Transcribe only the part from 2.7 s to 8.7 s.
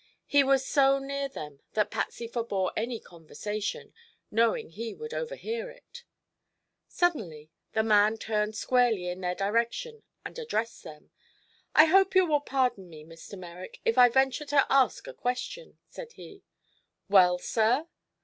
any conversation, knowing he would overhear it. Suddenly the man turned